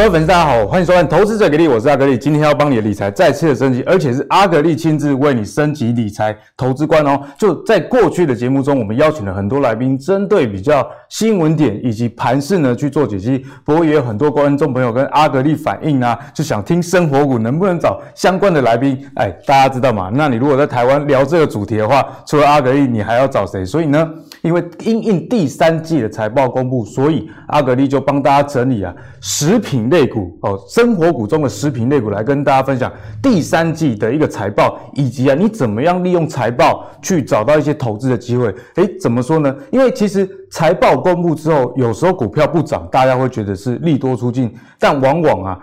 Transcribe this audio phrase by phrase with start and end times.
[0.00, 7.20] 各位粉丝，大家好，欢迎收看《投资者给力》，我是阿格力，今天要帮你的理财再次的升级，而且是阿格力亲自为你升级理财投资观哦。
[7.36, 13.44] 就在过去的节目中，我们邀请了很多来宾，针对比较新闻点以及盘势呢去做解析。
[13.62, 19.06] 不过也有很多观众朋友跟阿格力反映啊，就想听生活股能不能找相关的来宾？
[19.16, 20.10] 哎，大家知道吗？
[20.14, 23.66] 那你如果在台湾聊这个主题的话，除了阿格力，你还要找谁？
[23.66, 32.90] 所以呢，因为因应第三季的财报公布，所以阿格力就帮大家整理啊，食品类股哦，生活股中的食品类股来跟大家分享
[33.22, 38.54] 第三季的一个财报，以及啊，你怎么样利用财报去找到一些投资的机会？
[38.76, 39.54] 诶，怎么说呢？
[39.70, 45.58] 因为其实财报公布之后，有时候股票不涨，大家会觉得是利多出尽，但往往啊。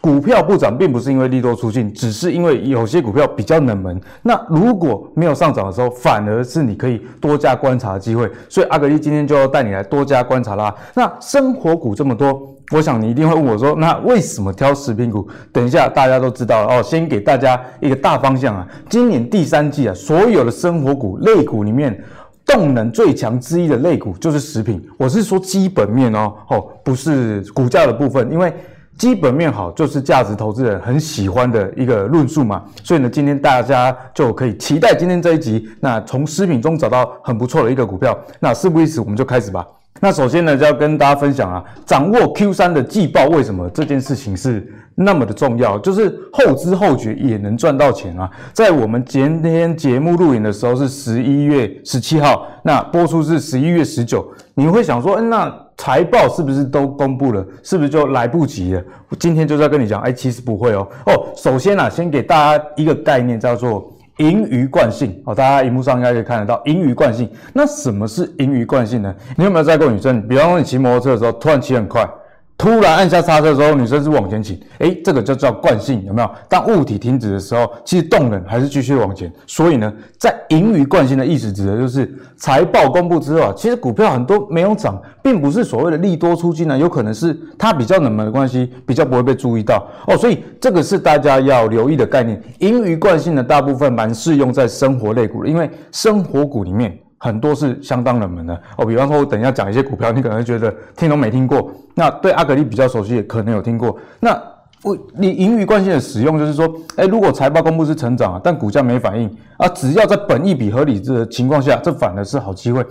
[0.00, 3.98] 股票不涨，并不是因为利多出尽，只是因为有些股票比较冷门。
[4.20, 8.30] 那如果没有上涨的时候，反而是你可以多加观察的机会。
[8.50, 10.74] 所以阿格力今天就要带你来多加观察啦。
[10.92, 15.28] 那生活股这么多，我想你一定会问我说，那为什么挑食品股？
[15.52, 16.82] 等一下大家都知道了哦。
[16.82, 22.02] 先给大家一个大方向啊，今年第三季啊，所有的生活股类股里面，
[22.46, 24.82] 动能最强之一的类股就是食品。
[24.96, 28.52] 我是说基本面哦，哦，不是股价的部分，因为。
[28.96, 39.66] 基本面好就是价值投资人很喜欢的一个论述嘛，所以呢，今天大家就可以期待今天这一集，那从食品中找到很不错的一个股票，那事不宜迟，我们就开始吧。
[40.00, 45.78] 那首先呢，就要跟大家分享啊，掌握 Q 三的季报，为什么这件事情是那么的重要？
[45.78, 48.30] 就是后知后觉也能赚到钱啊。
[48.52, 55.64] 在我们今天节目录影的时候是十一月十七号，那播出是十一月十九，你会想说，嗯，那。
[55.76, 57.44] 财报是不是都公布了？
[57.64, 58.82] 是不是就来不及了？
[59.08, 60.86] 我今天就是要跟你讲，哎，其实不会哦。
[61.06, 65.20] 哦，首先啊，先给大家一个概念，叫做盈余惯性。
[65.24, 67.28] 哦，大家荧幕上应该可以看得到盈余惯性。
[67.52, 69.14] 那什么是盈余惯性呢？
[69.36, 70.26] 你有没有载过女生？
[70.28, 72.08] 比方说你骑摩托车的时候，突然骑很快。
[72.56, 76.30] 突然按下刹车的时候，女生是往前倾，诶，这个就叫惯性，有没有？
[76.48, 79.30] 当物体停止的时候，其实动能还是继续往前。
[79.46, 90.16] 所以呢，在盈余惯性的意思指的就是财报公布之后啊，其实股票很多没有涨，并不是所谓的利多出尽啊，有可能是它比较冷门的关系，比较不会被注意到哦。
[90.16, 92.40] 所以这个是大家要留意的概念。
[92.60, 96.96] 盈余惯性的大部分蛮适用在生活类股，因为生活股里面。
[97.24, 101.72] 很多是相当冷门的哦，比方说，我等一下讲一些股票，你可能会觉得听都没听过。
[101.94, 103.98] 那对阿格力比较熟悉，也可能有听过。
[104.20, 104.38] 那
[104.82, 109.26] 我你盈余惯性的使用，就是说，诶，如果财报公布是成长啊，但股价没反应
[109.56, 112.84] 啊，只要在本益比合理的情况下，这反而是好机会。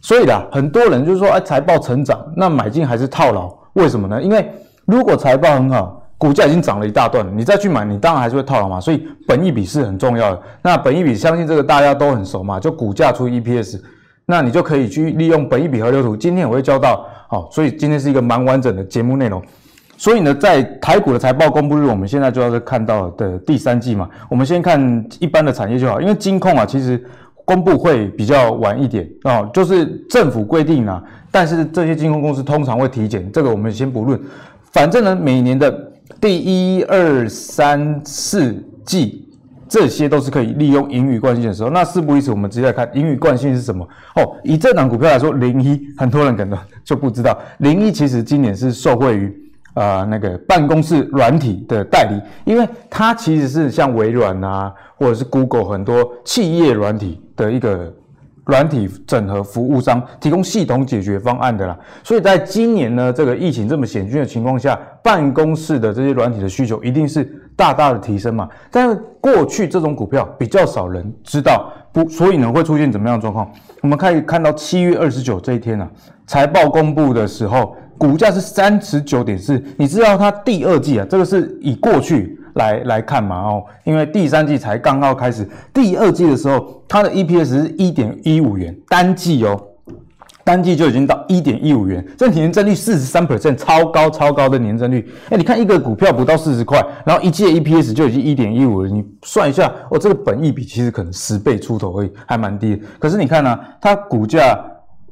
[0.00, 3.56] 所以啦，很多人就是说，诶，财报成长，那买进还是套牢？
[3.74, 4.20] 为什么呢？
[4.20, 4.50] 因为
[4.84, 5.99] 如果财报很好。
[6.20, 8.78] 股价已经涨了一大段了，你再去买，你当然还是会套牢嘛。
[8.78, 10.42] 所以本益比是很重要的。
[10.60, 13.80] 那本益比，相信这个大家都很熟嘛，就股价除以 EPS，
[14.26, 16.14] 那你就可以去利用本益比河流图。
[16.14, 19.42] 今天我会教到，好，所以今天是一个蛮完整的节目内容。
[19.96, 24.06] 所以呢，在台股的财报公布日，我们现在就要是看到的第三季嘛。
[24.28, 27.02] 我们先看一般的产业就好，因为金控啊，其实
[27.46, 34.20] 公布会比较晚一点啊，就是政府规定啊，但是这些金控公司通常会提前，这个我们先不论。
[34.70, 35.86] 反正呢，每年的。
[36.18, 38.54] 第一、二、三、四
[38.84, 39.28] 季，
[39.68, 41.70] 这些都是可以利用盈余惯性的时候。
[41.70, 43.86] 那事不宜迟，我们直接来看盈余惯性是什么。
[44.16, 52.20] 哦，以这档股票来说，零一，很多人可能就不知道，零一其实今年是受惠于、呃、那个办公室软体的代理，
[52.50, 57.94] 因为它其实是像微软啊，或者是 Google 很多企业软体的一个。
[58.46, 67.24] 软体整合服务商提供系统解决方案的啦，所以在今年呢，这个疫情这么险峻的情况下，办公室的这些软体的需求一定是
[67.54, 68.48] 大大的提升嘛。
[68.70, 73.48] 但是过去这种股票比较少人知道，不，所以呢会出现怎么样的状况？
[73.82, 75.88] 我们可以看到七月二十九这一天啊，
[76.26, 79.62] 财报公布的时候，股价是三十九点四。
[79.76, 82.39] 你知道它第二季啊，这个是以过去。
[82.54, 89.60] 来来看嘛哦，因为第三季才刚刚开始，第二季的时候，它的 EPS 是一点一五元，单季哦，
[90.42, 95.08] 单季就已经到一点一五元，这年增率四十三 percent，超高超高的年增率。
[95.28, 102.80] 哎，你看一个股票不到四十块，然后一季的 EPS 就已经一点一五了，你算一下哦，这个本益比其实可能十倍出头而已，还蛮低。
[102.98, 104.58] 可是你看呢、它股价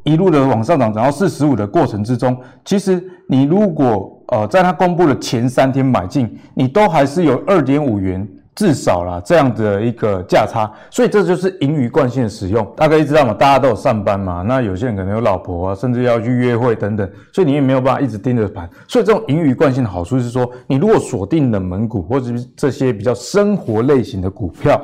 [0.03, 12.67] 一路的往上涨，涨到四十五的过程之中，其实你如果呃，在它公布的前三天买进，你都还是有二点五元至少啦这样的一个价差，所以这就是盈余惯性的使用。
[12.77, 13.33] 大家知道嘛？
[13.33, 18.69] 大家都有上班嘛，那有些人可能有老婆啊，甚至要去约会等等，所以你也没有办法一直盯着盘。
[18.87, 24.79] 所以这种盈余惯性的好处是说，你如果锁定冷门股或者是这些比较生活类型的股票，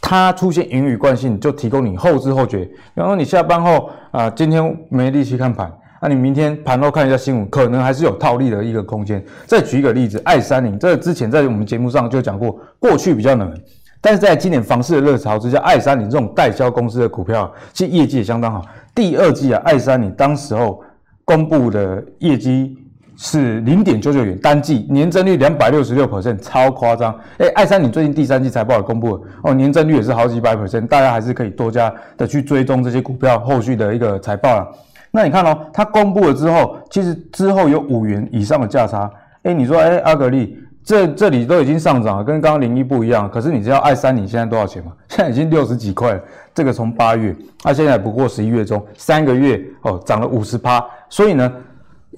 [0.00, 2.66] 它出现盈余惯性，就提供你后知后觉。
[2.94, 5.70] 然后你下班后啊、今天没力气看盘。
[6.08, 9.20] 那你明天盘后看一下新闻，可能还是有套利的一个空间。
[9.44, 13.52] 再举一个例子，爱三零，这之前在我们节目上就讲过，过去比较冷，
[14.00, 18.62] 但是在今年房市的热潮之下，爱三零这种代销公司的股票，其实业绩也相当好。
[18.94, 20.80] 第二季啊，爱三零当时候
[21.24, 22.78] 公布的业绩。
[23.18, 27.18] 是零点九九元单季年增率两百六十六 percent，超夸张！
[27.38, 34.68] 哎，爱三，零最近第三季财报也公布了哦，年增率也是好几百 percent，大家还是可以多加的去追踪这些股票后续的一个财报了。
[35.10, 39.10] 那你看哦，它公布了之后，其实之后有五元以上的价差。
[39.42, 43.30] 哎，你说，哎，阿格力，这这里都已经上涨了，跟刚刚零一不一样。
[43.30, 44.92] 可是你知道爱三，你现在多少钱吗？
[45.08, 46.20] 现在已经六十几块。
[46.54, 50.84] 这个从八月，它现在不过十一月中三个月哦，涨了五十趴。
[51.08, 51.52] 所以呢。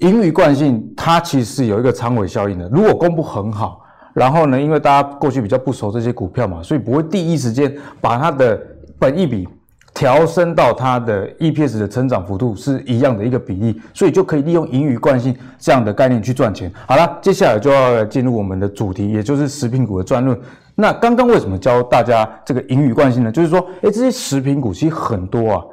[0.01, 2.69] 盈余惯性，它其实是有一个长尾效应的。
[2.69, 3.81] 如果公布很好，
[4.13, 8.57] 然后呢，因为大家过去比较不熟这些股票嘛，所以不会第一时间把它的
[8.97, 9.45] 本益比
[9.99, 16.71] 调升到它的 EPS 的成长幅度是一样的一个比例，所以就可以利用盈余惯性这样的概念去赚钱。
[16.87, 20.39] 好了，接下来就要进入我们的主题，也就是食品股的专论。
[20.73, 23.29] 那刚刚为什么教大家这个盈余惯性呢？
[23.29, 25.65] 就是说，诶，这些食品股其实很多啊，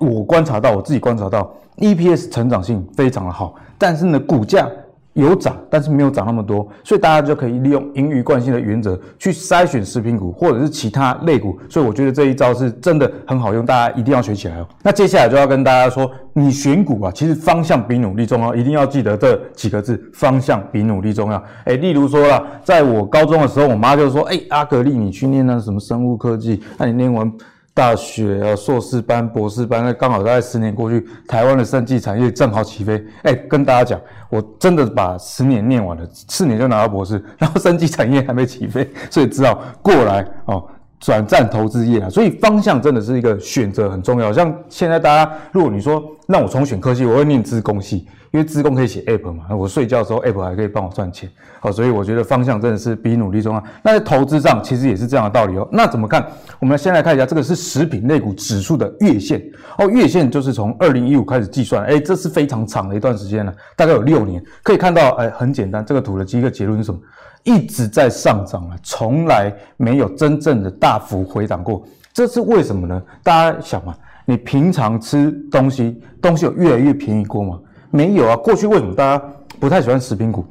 [0.00, 1.54] 我观察到，我自己观察到。
[1.76, 4.68] EPS 成长性非常的好，但是呢，股价
[5.14, 14.66] 有涨，但是没有涨那么多，所以大家就可以利用盈余惯性的原则去筛选食品股或者是其他类股，所以我觉得这一招是真的很好用，大家一定要学起来哦。
[14.82, 21.42] 那接下来就要跟大家说，你选股啊，其实方向比努力重要，一定要记得这几个字：方向比努力重要。
[21.66, 27.30] 诶，例如说啦，在我高中的时候，我妈就说：“诶，阿格力，你去念那什么生物科技，那你念完。”
[27.74, 33.02] 大学啊，硕士班、博士班，那刚好大概十年过去，台湾的生技产业正好起飞。
[33.22, 40.62] 哎，跟大家讲，我真的把十年念完了，四年就拿到博士， 然后生技产业还没起飞，所以只好过来哦，
[41.00, 42.10] 转战投资业啊。
[42.10, 44.30] 所以方向真的是一个选择很重要。
[44.30, 48.06] 像现在大家，如果你说让我重选科系，我会念资工系。
[48.32, 51.30] 因为自贡可以写 app 嘛，我睡觉的时候 app 还可以帮我赚钱，
[51.60, 53.62] 好，所以我觉得方向真的是比努力重要。
[53.82, 55.68] 那在投资上其实也是这样的道理哦。
[55.70, 56.26] 那怎么看？
[56.58, 59.42] 我们先来看一下，这个是食品类股指数的月线
[59.76, 64.42] 哦，月线就是从二零一五开始计算，哎，这是非常长的一段时间了，大概有六年。
[64.62, 66.98] 可以看到，哎，很简单，这个图的第一个结论是什么？
[67.44, 71.84] 一直在上涨啊，从来没有真正的大幅回档过。
[72.14, 73.02] 这是为什么呢？
[73.22, 73.94] 大家想嘛，
[74.24, 77.58] 你平常吃东西，东西有越来越便宜过吗？
[77.92, 79.24] 没有啊，过去为什么大家
[79.60, 80.44] 不太喜欢食品股，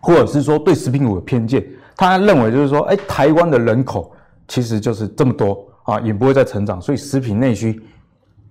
[0.00, 1.62] 或者是说对食品股有偏见？
[1.96, 4.10] 他认为就是说，哎，台湾的人口
[4.48, 7.82] 其实就是这么多啊，也不会再成长，所以食品内需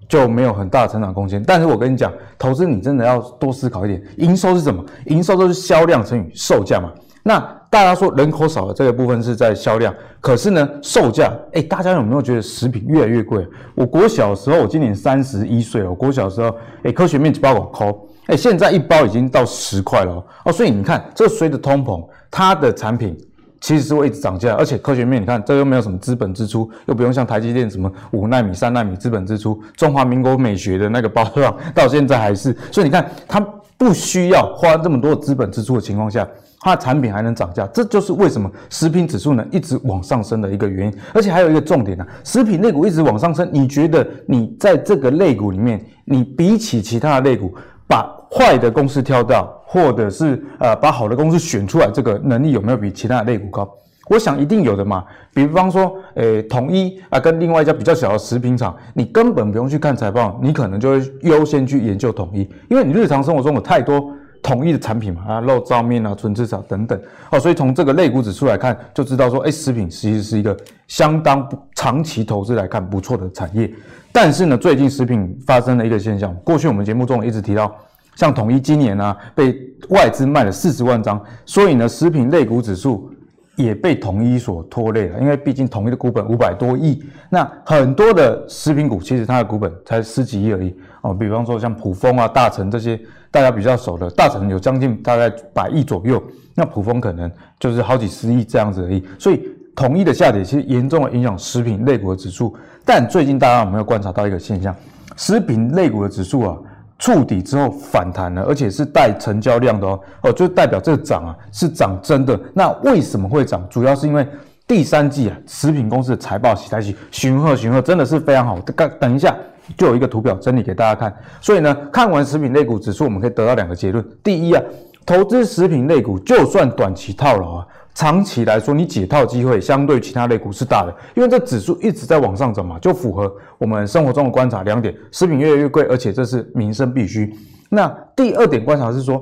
[0.08, 1.42] 就没有很大的成长空间。
[1.42, 4.86] 但是我跟你讲，投资你真的要多思考一点，营收是什么？
[5.06, 6.92] 营收都是销量乘以售价嘛。
[7.24, 7.40] 那
[7.70, 13.48] 大家说人口少了这个部分是在销量，可是呢，售价，哎，大家有没有觉得食品越来越贵？
[13.76, 18.09] 我国小时候，我今年三十一岁了，我国小时候，哎，科学面积包我抠。
[18.30, 23.18] 哎，现在一包已经到十块了哦，所以你看，这随着通膨，它的产品
[23.60, 33.40] 其实是会一直涨价，而且科学面，你看这又没有什么资本支出，又不用像台积电什么五纳米、三纳米资本支出，中华民国美学的那个包装到现在还是，所以你看它
[33.80, 36.28] 不需要花这么多资本支出的情况下，
[36.60, 41.00] 它的产品还能涨价，这就是为什么食品指数呢一直往上升的一个原因。
[41.16, 47.56] 而且还有一个重点呢、啊，食品类股一直往上升，你觉得你在这个类股里面，你比起其他的类股，
[47.88, 53.68] 把坏的公司挑掉，或者是呃把好的公司选出来，这个能力有没有比其他的类股高？
[54.10, 55.04] 我想一定有的嘛。
[55.34, 67.00] 比方说，诶统一啊，跟另外一家比较小的食品厂，你根本不用去看财报，你可能就会优先去研究统一，因为你日常生活中有太多统一的产品嘛，啊肉燥面啊、纯吃草等等。
[67.30, 70.58] 哦，所以从这个类股指数来看，就知道说，诶食品其实是一个
[70.88, 73.72] 相当不长期投资来看不错的产业。
[74.12, 76.36] 但是呢，最近食品发生了一个现象。
[76.44, 77.76] 过去我们节目中一直提到，
[78.20, 79.58] 像统一今年呢、啊、被
[79.92, 83.10] 外资卖了四十万张，所以呢，食品类股指数
[83.56, 85.18] 也被统一所拖累了。
[85.22, 91.14] 因为毕竟统一的股本五百多亿，那很多的食品股其实它的股本才十几亿而已哦。
[91.14, 93.00] 比方说像普丰啊、大成这些
[93.32, 96.22] 大家比较熟的，大成有将近大概百亿左右，
[96.54, 99.02] 那普丰可能就是好几十亿这样子而已。
[99.18, 102.54] 所以统一的下跌其实严重的影响食品类股的指数。
[102.84, 104.76] 但最近大家有没有观察到一个现象？
[105.16, 106.58] 食品类股的指数啊，
[107.00, 112.38] 触底之后反弹了，而且是带成交量的哦，哦，就代表这个涨啊是涨真的。
[112.54, 113.66] 那为什么会涨？
[113.70, 114.28] 主要是因为
[114.68, 118.60] 第三季啊，食品公司的财报喜来喜，寻贺寻贺真的是非常好。
[118.60, 119.34] 等等一下
[119.78, 121.16] 就有一个图表整理给大家看。
[121.40, 124.62] 所以呢，看完食品类股指数，我们可以得到两个结论：第一啊，
[125.06, 127.68] 投资食品类股就算短期套牢啊。
[128.00, 137.36] 长期来说，你解套机会相对其他类股是大的，因为这指数一直在往上走嘛，就符合我们生活中的观察两点：食品越来越贵，而且这是民生必需。
[137.68, 139.22] 那第二点观察是说，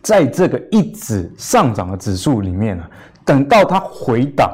[0.00, 2.90] 在这个一直上涨的指数里面呢、啊，
[3.26, 4.50] 等到它回档，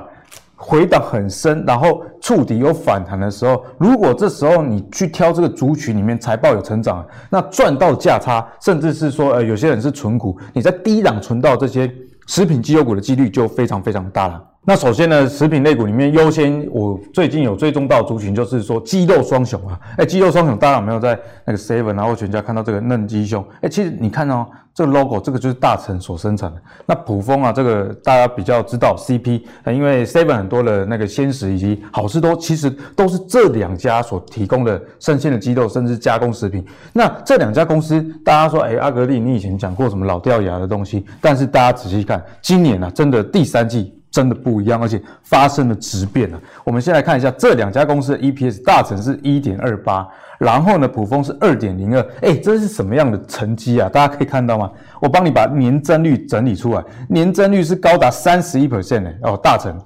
[0.57, 11.89] 回档很深，然后触底有反弹的时候，如果这时候你去挑这个族群里面财报有成长，那赚到价差，甚至是说呃有些人是存股，你在低档存到这些
[12.29, 14.48] 食品绩优股的几率就非常非常大了。
[14.69, 23.43] 那首先呢，食品类股里面优先，我最近有追踪到族群，就是说鸡肉双雄啊，哎，鸡肉双雄，大家有没有在那个 Seven 然后全家看到这个嫩鸡胸？
[23.63, 26.61] 哎，其实你看哦，这个 logo，这个就是大成所生产的。
[26.85, 36.63] 那普丰啊，这个大家比较知道 CP，因为 Seven 很多的那个鲜食以及好事多，其实都是这两家所提供的生鲜的鸡肉，甚至加工食品。
[36.93, 41.07] 那这两家公司，大家说，哎，阿格力，你以前讲过什么老掉牙的东西？
[41.23, 43.95] 但是大家仔细看，今年啊，真的第三季。
[44.11, 46.41] 真的不一样，而且发生了质变了。
[46.65, 52.07] 我们先来看一下这两家公司的 EPS，大成是一点二八，然后呢，普丰是二点零二。
[52.23, 53.89] 哎，这是什么样的成绩啊？
[53.89, 54.71] 大家可以看到吗？
[55.01, 59.77] 我帮你把年增率整理出来，年增率是高达三十一 percent 哦，大成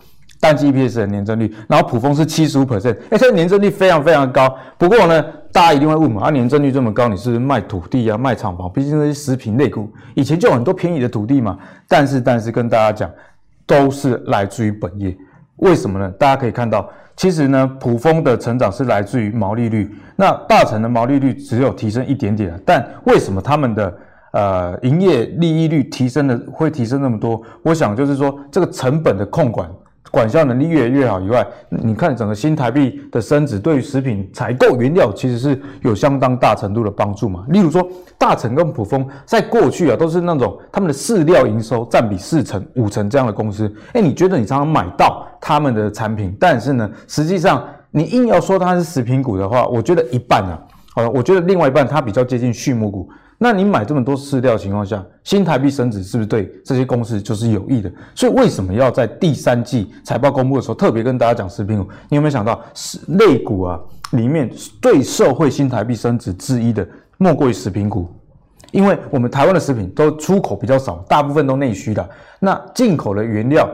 [0.41, 4.57] 单季 EPS 的年增率，然后普丰是七十五 percent，哎，这年增率非常非常高。
[4.79, 8.73] 不过呢，大家一定会问嘛，啊，年增率这么高，你是不是卖土地啊，卖厂房？
[8.73, 11.59] 毕竟那些食品类股以前就有很多便宜的土地嘛。
[11.88, 13.11] 但是，但是跟大家讲。
[13.66, 15.16] 都是来自于本业，
[15.57, 16.11] 为什么呢？
[16.19, 23.99] 大家可以看到，其实呢，普丰的成长是来自于毛利率，那大成的毛利率只有提升一点点，但为什么他们的
[24.33, 27.40] 呃营业利益率提升的会提升那么多？
[27.62, 29.71] 我想就是说这个成本的控管。
[30.12, 37.47] 管销能力越来越好以外，你看整个新台币的升值，对于食品采购原料其实是有相当大程度的帮助嘛。
[37.49, 37.83] 例如说，
[38.19, 43.75] 大成跟普丰在过去啊，都是那种他们的饲料营收占比四成、五成这样的公司。
[43.95, 50.61] 哎，你觉得你常常买到他们的产品，但是呢，实际上你硬要说它是食品股的话，我觉得一半啊，
[50.95, 53.09] 好了，我觉得另外一半它比较接近畜牧股。
[53.44, 57.90] 那你买这么多饲料的情况下，新台币升值是不是对这些公司就是有益的？
[58.14, 61.88] 所以为什么要在第三季财报公布的时候特别跟大家讲食品股？
[62.08, 63.80] 你有没有想到，是类股啊
[64.12, 64.49] 里面
[64.80, 66.87] 最受惠新台币升值之一的，
[67.18, 68.08] 莫过于食品股，
[68.70, 72.08] 因为我们台湾的食品都出口比较少，大部分都内需的，
[72.38, 73.68] 那进口的原料。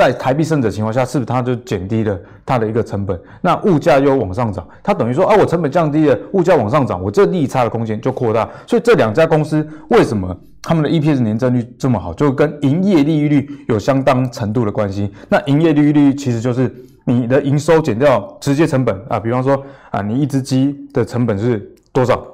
[0.00, 3.20] 在台币升值的情况下，是不是它就减低了它的一个成本？
[3.42, 8.48] 那物价又往上涨，它等于说啊，我成本降低了，物价往上涨，我这利差的空间就扩大。
[8.66, 15.12] 所以这两家公司为什么他们的 EPS 年增率这么好，就跟营业利益率有相当程度的关系。
[15.28, 22.26] 那营业利率其实就是你的营收减掉直接成本啊，比方说啊，你一只鸡的成本是多少？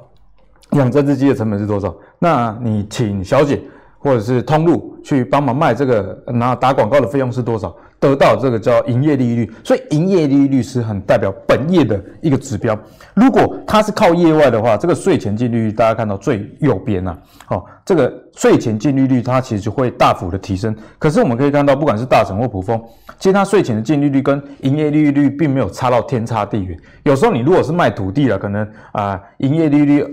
[0.71, 1.93] 养这只鸡的成本是多少？
[2.21, 3.61] 那你请小姐。
[4.07, 7.75] 或者是通路去帮忙卖这个，拿打广告的费用是多少？
[7.99, 12.79] 得到这个叫营业利率，所以营业利率是很代表本业的一个指标。
[13.15, 17.17] 如果它是靠业外的话，这个税前净利率大家看到最右边呐，
[17.49, 20.77] 哦，这个税前净利率它其实会大幅的提升。
[21.01, 22.81] 可是我们可以看到，不管是大成或普丰，
[23.19, 26.79] 其实它税前的净利率跟营业利率并没有差到天差地远。
[27.03, 30.07] 有时候你如果是卖土地了，可能啊营业利率。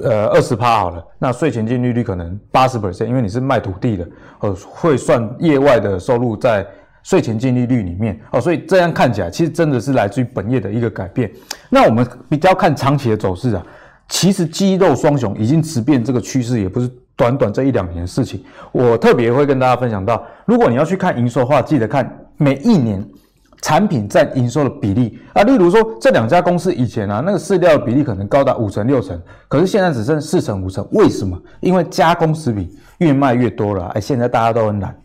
[0.00, 4.08] 呃，二十趴好了，那税前净利率可能八十 percent，因为你是卖土地的，
[4.40, 6.66] 呃，会算业外的收入在
[7.02, 11.30] 税前净利率里面哦，所以这样看起来，其实真的是来自于本业的一个改变。
[11.68, 13.66] 那我们比较看长期的走势啊，
[14.08, 18.42] 其实鸡肉双雄已经直变这个趋势，也不是短短这一两年的事情。
[18.72, 23.06] 我特别会跟大家分享到，如果你要去看营收的话，记得看每一年。
[23.60, 30.86] 产品占营收的比例啊，例如说这两家公司以前啊，那个饲料的比例可能高达五成六成，可是现在只剩四成五成。
[30.92, 31.36] 为什么？
[31.60, 33.86] 因为加工食品越卖越多了。
[33.94, 34.96] 哎，现在大家都很懒，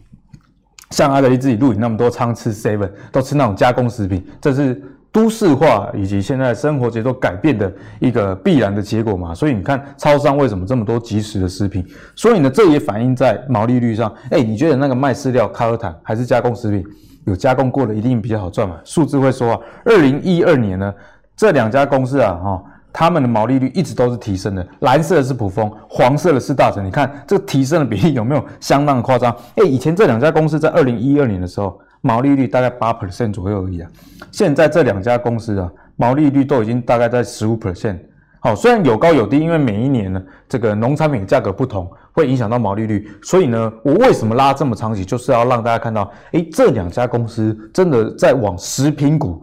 [0.92, 4.80] 像阿德利自己录影那么多仓吃 seven，都吃那种加工食品，这是
[5.12, 9.34] 都市化以及现在生活节奏改变的一个必然的结果嘛。
[9.34, 11.84] 所以你看，超商为什么这么多即食的食品？
[12.16, 14.14] 所以呢，这也反映在毛利率上。
[14.30, 16.86] 哎，你觉得那个卖饲料、卡尔坦还是加工食品？
[17.26, 19.60] 有加工过的一定比较好赚嘛，数字会说啊。
[19.86, 20.94] 二零一二年呢，
[21.36, 24.68] 这两家公司啊，哈，他们的毛利率一直都是提升的。
[24.80, 26.86] 蓝色的是普丰，黄色的是大成。
[26.86, 29.36] 你看这提升的比例有没有相当的夸张？
[29.56, 33.90] 诶，以前这两家公司在二零一二年的时候，毛利率大概八 percent 左右而已啊。
[34.32, 38.00] 现在这两家公司啊，毛利率都已经大概在十五 percent。
[38.44, 43.10] 好，虽然有高有低，因为每一年呢，这个农产品价格不同，会影响到毛利率。
[43.22, 49.42] 所以呢，我为什么拉这么长期，就是要让大家看到，诶，这两家公司真的在往食品股、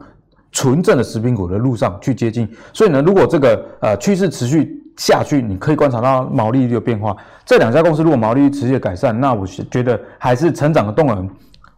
[0.52, 2.46] 纯正的食品股的路上去接近。
[2.74, 7.16] 所以呢，如果这个呃趋势持续下去，你可以观察到毛利率的变化。
[7.46, 11.26] 这两家公司如果毛利率持续的改善，那我觉得还是成长的动能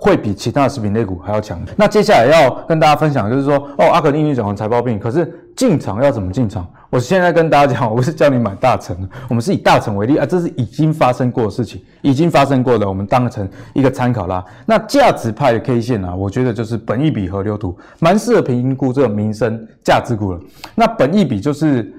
[0.03, 1.57] 会比其他的食品类股还要强。
[1.77, 6.67] 那接下来要跟大家分享就是说，哦，阿克力你讲完财报病，可是进场要怎么进场？
[6.91, 14.45] 我现在跟大家讲，我不是叫你买大成，我们是以大成为例啊，这是已经发生过的事情，已经发生过的，我们当成一个参考啦。
[14.67, 20.41] 那价值派的 K 线啊，我觉得就是本益比河流图，蛮适合评估这个民生价值股了。
[20.75, 21.95] 那本益比就是。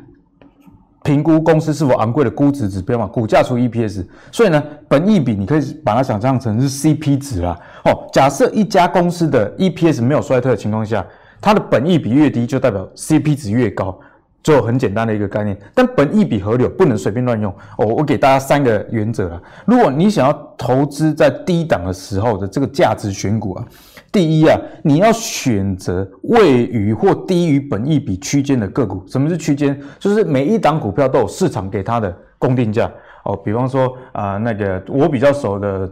[1.03, 7.59] 评估公司是否昂贵的估值指标嘛，股价除 EPS，所以呢，本益比你可以把它想象成是 CP 值啦。
[7.83, 11.05] 哦，假设一家公司的 EPS 没有衰退的情况下，
[11.41, 13.99] 它的本益比越低，就代表 CP 值越高，
[14.41, 15.57] 就很简单的一个概念。
[15.73, 19.41] 但本益比河流不能随便乱用哦，我给大家三个原则啦。
[19.65, 23.65] 如果你想要投资在低档的时候的这个价值选股啊。
[24.13, 29.03] 第一啊，你要选择位于或低于本益比区间的个股。
[29.07, 29.77] 什么是区间？
[29.97, 32.89] 就是每一档股票都有市场给它的公定价
[33.23, 33.35] 哦。
[33.35, 35.91] 比方说啊、那个我比较熟的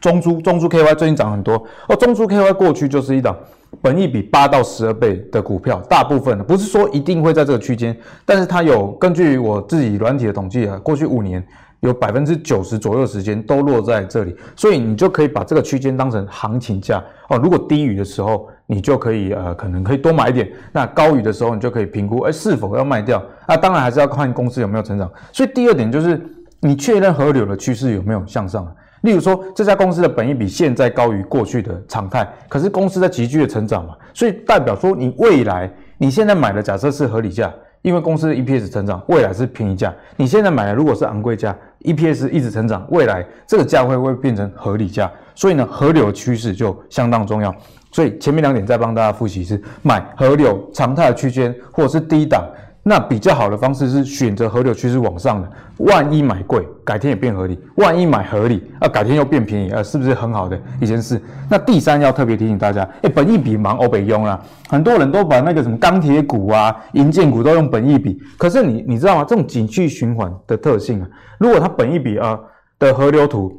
[0.00, 1.54] 中租，中租 KY 最近涨很多
[1.88, 1.94] 哦。
[1.94, 3.36] 中租 KY 过去就是一档
[3.80, 11.46] 本益比八到十二倍的股票，大部分不是说一定会在这个区间，但是它有根据我自己软体的统计啊，过去五年。
[11.82, 17.36] 有百分之九十左右的时间都落在这里，所以你就可以把这个区间当成行情价哦。
[17.38, 23.20] 如果低于的时候，你就可以呃，可能可以多买一点；那高于的时候，你就可以评估，哎，是否要卖掉？
[23.48, 25.10] 那当然还是要看公司有没有成长。
[25.32, 26.24] 所以第二点就是
[26.60, 28.64] 你确认河流的趋势有没有向上。
[29.00, 37.52] 例如说，这家公司的本益比现在高于过去的常态，可是公司在急剧的成长嘛，所以代表说你未来你现在买的假设是合理价。
[37.82, 39.92] 因为公司 EPS 成长，未来是便宜价。
[40.16, 45.10] 你现在买的如果是昂贵价，EPS 一直成长，未来这个价位会变成合理价。
[45.34, 47.54] 所以呢，河流趋势就相当重要。
[47.90, 52.46] 所以前面两点再帮大家复习一次：买河流常态的区间，或者是低档。
[52.84, 55.48] 那比较好的方式是选择河流趋势往上的，
[55.78, 61.22] 万一买贵，改天也变合理；万一买合理，啊，改天又变便宜，啊，是不是很好的一件事？
[61.48, 69.24] 那第三要特别提醒大家，哎，本益比忙欧北庸啊，很多人都把那个什么钢铁股啊、银建股都用本益比，可是你你知道吗？
[69.28, 72.36] 这种景气循环的特性啊，如果它本益比啊
[72.80, 73.52] 的河流图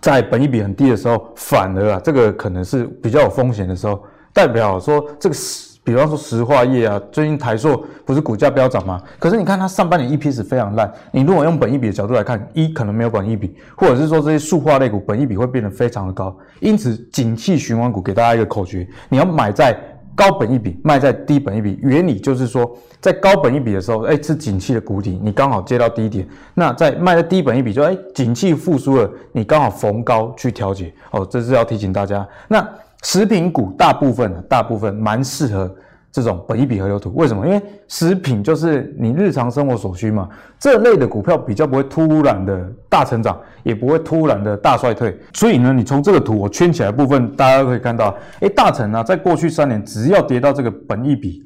[0.00, 4.02] 在本益比很低的时候，反而啊这个可能是比较有风险的时候，
[4.32, 5.70] 代表说这个是。
[5.84, 9.02] 比方说石化业啊，最近台塑不是股价飙涨吗？
[9.18, 16.36] 可是你看它上半年 EPS 非常烂，你如果用本益比的角度来看，一可能没有本益比，或者是说这些塑化类股本益比会变得非常的高。
[16.60, 19.76] 因此，景气循环股给大家一个口诀：你要买在
[20.14, 21.76] 高本益比，卖在低本益比。
[21.82, 30.92] 原理就是说，在高本益比的时候，哎，是景气的谷底，你刚好接到低点；那在卖在低本益比，就哎，景气复苏了，你刚好逢高去调节。
[31.10, 32.24] 哦，这是要提醒大家。
[32.46, 32.64] 那
[33.02, 35.74] 食品股大部分，大部分蛮适合
[36.10, 37.12] 这种本一比河流图。
[37.14, 37.46] 为什么？
[37.46, 40.28] 因为食品就是你日常生活所需嘛。
[40.58, 45.18] 这类的股票比较不会突然的大成长，也不会突然的大衰退。
[45.32, 51.42] 所以呢，你从这个图我圈起来部分，大家可以看到，哎，大成啊，在过去三年只要跌到这个本一比，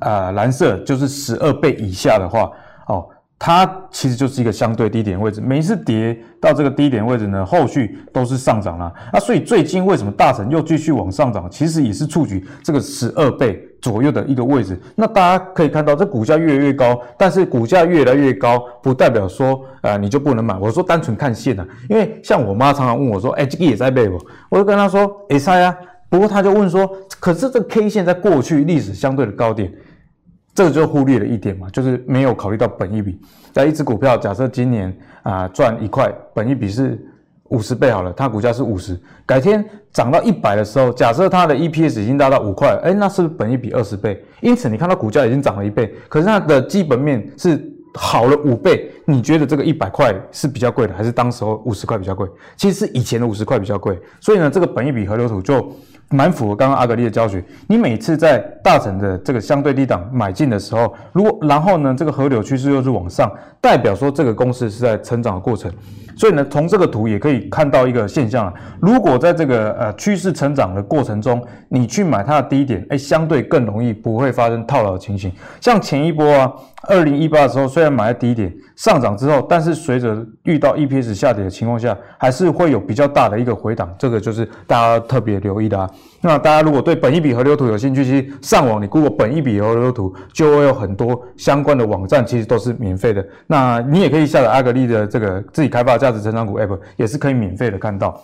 [0.00, 2.50] 呃，蓝色就是十二倍以下的话，
[2.88, 3.06] 哦。
[3.46, 8.90] 它其实就是一个相对低点位置，每一次跌到这个低点位置呢，后续都是上涨啦。
[9.12, 11.46] 那所以最近为什么大成又继续往上涨？
[11.50, 14.80] 其实也是触及这个十二倍左右的一个位置。
[14.96, 20.56] 那大家可以看到，这股价越来越高，但是股价越来越高，不代表说呃你就不能买。
[20.56, 24.18] 我说单纯看线啊，因为像我妈常常问我说，哎，这个也在背不？
[24.48, 25.76] 我就跟她说，哎，在啊。
[26.08, 29.70] 不过她就问说，可是这个 K 线在过去历史相对的高点。
[30.54, 33.18] 这个就忽略了一点嘛，就是没有考虑到本益比。
[33.52, 36.96] 在一只股票，假设今年啊、赚一块，本益比是
[37.48, 44.22] 五十倍好了，它股价是五十，改天涨到一百的时候，假设它的 EPS 已经达到五块，哎，那是不是本益比二十倍？
[44.40, 47.60] 因此你看到股价已经涨了一倍，可是它的基本面是
[47.94, 52.28] 好了五倍，你觉得这个一百块是比较贵的，还是当时候五十块比较贵？
[52.56, 55.74] 其实是以前的五十块比较贵，所以呢，这个本益比河流图就。
[56.10, 57.42] 蛮符合刚刚阿格力的教学。
[57.66, 65.72] 你每次在大成的这个相对低档买进的时候，如果然后呢，这个河流趋势又是往上，代表说这个公司是在成长的过程。
[66.16, 68.54] 所以呢，从这个图也可以看到一个现象啊。
[68.80, 75.32] 如果在这个呃趋势成长的过程中，你去买它的低点，哎，相对更容易不会发生套牢的情形。
[75.60, 76.52] 像前一波啊，
[76.88, 83.92] 二零一八的时候，虽然买在低点上涨之后，但是随着遇到 EPS 下跌的情况下，还是会有比较大的一个回档。
[83.98, 85.90] 这个就是大家特别留意的啊。
[86.20, 93.26] 那大家如果对本一笔河流图有兴趣，其实上网你 Google 本一笔河流图，就会有很多相关的网站，其实都是免费的。
[93.46, 98.20] 那你也可以下载阿格丽的这个自己开发价值成长股 App，也是可以免费的看到。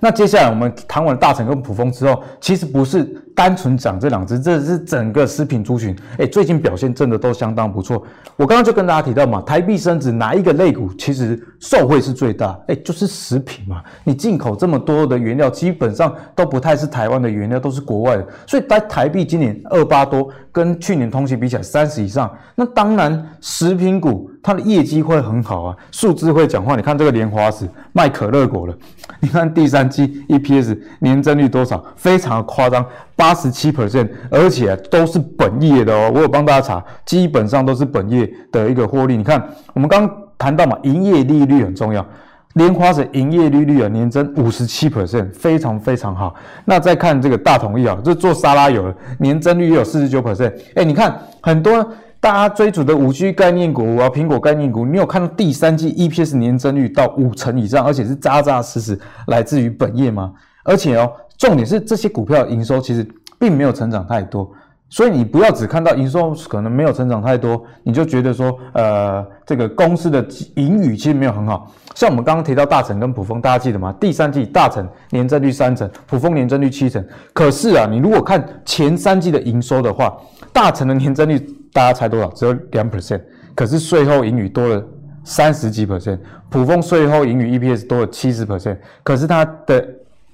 [0.00, 8.02] 那接下来我们谈完大成跟卜蜂之后，其实不是单纯讲这两只，这是整个食品族群，哎，最近表现真的都相当不错。
[8.36, 12.58] 我刚刚就跟大家提到嘛，台币升值哪一个类股其实受惠是最大？
[12.66, 13.82] 哎，就是食品嘛。
[14.02, 18.26] 你进口这么多的原料，基本上都不太是台湾的原料，都是国外的。
[18.46, 26.76] 所以在台币今年二八多，跟去年同期比起来三十以上，那当然食品股它的业绩会很好啊，数字会讲话。
[26.76, 28.74] 你看这个莲花石卖可乐果了，
[29.20, 31.82] 你看第三季 EPS 年增率多少？
[31.96, 32.84] 非常夸张，
[33.16, 36.12] 八十七 percent，而且都是本业的哦。
[36.14, 39.16] 我有帮大家查，基本上都是本业的一个获利。
[39.16, 42.04] 你看，我们刚谈到嘛，营业利率很重要，
[42.52, 46.34] 莲花石营业利率啊，年增五十七 percent，非常非常好。
[46.66, 50.52] 那再看这个大同一啊，这做沙拉油的年增率也有四十九 percent。
[50.74, 51.86] 哎，你看很多
[52.24, 60.32] 大家追逐的五 G 概念股啊，苹果概念股，你有看到第三季 EPS 年增率到五成以上，而且是扎扎实实来自于本业吗？
[60.62, 61.12] 而且哦。
[61.36, 63.04] 重点是这些股票营收其实
[63.40, 64.50] 并没有成长太多，
[64.94, 71.68] 所以你不要只看到营收可能没有成长太多，你就觉得说，呃，这个公司的盈余其实没有很好。
[71.96, 73.92] 像我们刚刚提到大成跟普丰，大家记得吗？
[73.98, 77.04] 第三季大成年增率三成，普丰年增率七成。
[77.32, 80.16] 可是啊，你如果看前三季的营收的话，
[80.52, 81.40] 大成的年增率
[81.72, 82.28] 大家猜多少？
[82.28, 83.20] 只有两 percent，
[83.56, 84.80] 可是税后盈余多了
[85.24, 89.84] 三十几 percent，普丰税后盈余 EPS 多了七十 percent，可是它的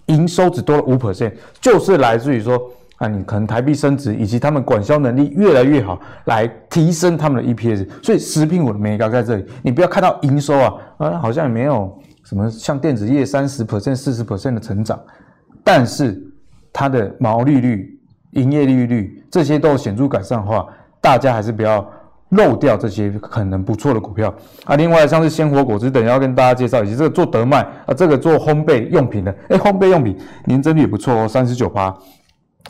[0.09, 2.61] 营收只多了五 percent，就是来自于说
[3.01, 7.89] 啊，你可能台币升值，以及他们管销能力越来越好，来提升他们的 EPS。
[8.03, 15.01] 所以食品股的眉角在这里，你不要看到营收啊，啊，好像也没有什么像电子业三十 percent、四十 percent 的成长，
[15.65, 16.23] 但是
[16.73, 17.99] 它的毛利率、
[18.33, 20.67] 营业利率这些都有显著改善的话，
[21.01, 21.85] 大家还是不要。
[22.31, 24.33] 漏掉这些可能不错的股票
[24.65, 31.93] 啊，另外像是鲜活果汁等，要跟大家介绍，以及这个做德麦啊，这个做烘焙用品的，哎，烘焙用品年增率也不错哦，三十九趴。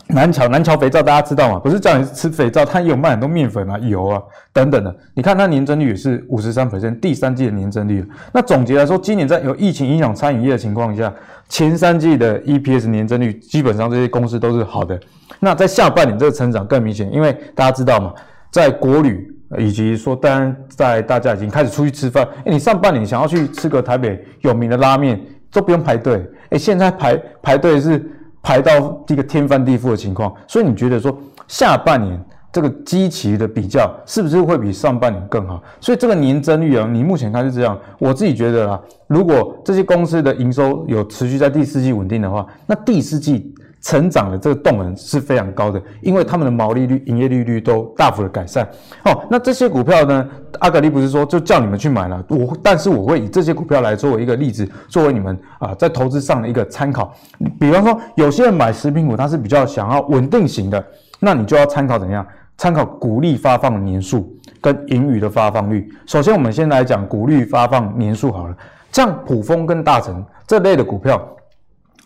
[0.08, 1.58] 南桥南桥肥皂大家知道吗？
[1.58, 4.20] 不是叫你吃肥皂，它也有卖很多面粉啊、油啊
[4.52, 4.94] 等等的。
[5.14, 8.04] 你看它年增率也是五十三 percent，第三季的年增率。
[8.32, 11.12] 那总结来说，今年在有疫情影响餐饮业的情况下，
[11.48, 14.98] 前三季的 EPS 年增率基本上这些公司都是好的。
[15.38, 18.12] 那在下半年这个成长更明显，因为大家知道嘛，
[18.50, 19.36] 在国旅。
[19.58, 27.98] 以及说，当然，在大家已经开始出去吃饭，哎，你上半年想要去吃个台北有名的拉面，都不用排队，哎，现在排排队是
[28.42, 31.16] 排到这个天翻地覆的情况，所以你觉得说
[31.48, 32.18] 下半年
[32.52, 35.62] 这个基期的比较是不是会比上半年更好？
[35.80, 43.54] 所以这个年增率啊，你目前看是这样，我自己觉得啊，如果这些公司的营收有持续在第四季稳定的话，那第四季。
[43.80, 48.68] 成长的这个动能是非常高的，因为他们的毛利率、营业利率都大幅的改善。
[49.04, 50.28] 哦，那这些股票呢？
[50.58, 57.14] 阿格力不是说就叫你们去买了，我但是我会以这些股票来作为一个例子，作为你们啊在投资上的一个参考。
[57.58, 60.84] 比方说，有些人买食品股，他是比较想要稳定型的，
[61.18, 62.26] 那你就要参考怎样？
[62.58, 65.88] 参考股利发放年数跟盈余的发放率。
[66.04, 68.54] 首先，我们先来讲股利发放年数好了，
[68.92, 71.26] 像普丰跟大成这类的股票。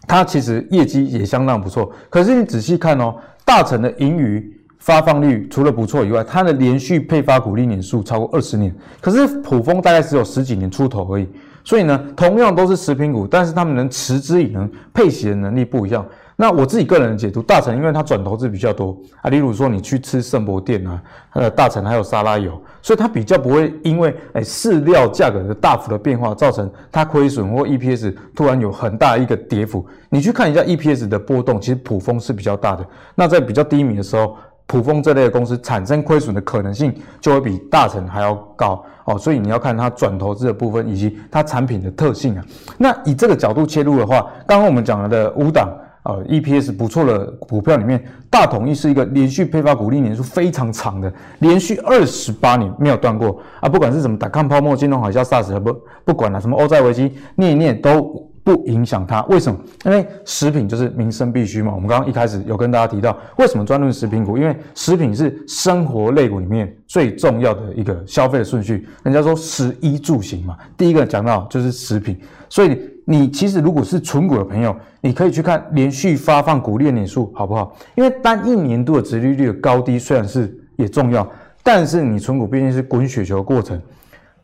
[0.07, 3.15] 它其实业绩也相当不错，可是你仔细看哦，
[3.45, 11.29] 大成的盈余发放率除了不错以外，它的连续配发股利年数超过二十年，可是普丰大概只有十几年出头而已。
[11.67, 16.05] 所以呢，同样都是食品股，但是他们能持之以恒、配息的能力不一样。
[16.37, 21.03] 那我自己个人的解读，大成因为它转投资比较多啊，例如说你去吃圣博店啊，
[21.35, 29.87] 呃，大成还有沙拉油，所以它比较不会因为哎饲料价格的大幅的变化，造成它亏损或 EPS 突然有很大一个跌幅。
[30.09, 32.85] 你去看一下 EPS 的波动，其实卜蜂是比较大的。
[33.15, 39.17] 那在比较低迷的时候，卜蜂这类的公司产生亏损的可能性就会比大成还要高哦。
[39.17, 42.45] 所以你要看它转投资的部分以及它产品的特性啊。
[42.77, 45.73] 那以这个角度切入的话，刚刚我们讲了的五档。
[46.05, 53.71] 呃，EPS 不错的股票里面，大统一是一个连续配发股利年数非常长的，连续二十八年没有断过啊！
[53.71, 59.23] 不管是什么打抗泡沫、金融海啸、SARS，不不管了，什么欧债危机，念一念都不影响它。
[59.31, 59.59] 为什么？
[59.87, 61.73] 因为食品就是民生必需嘛。
[61.75, 64.37] 我们刚刚一开始有跟大家提到，为什么专论食品股？
[64.37, 68.87] 因为食品是生活类股里面最重要的一个消费的顺序。
[69.05, 72.79] 人家说食衣住行嘛，第一个讲到就是食品，所以。
[73.07, 77.77] 你其实如果是存股的朋友，你可以去看连续发放股利的年数好不好？
[77.95, 81.29] 因为单一年度的殖利率的高低虽然是也重要，
[81.63, 83.79] 但是你存股毕竟是滚雪球的过程，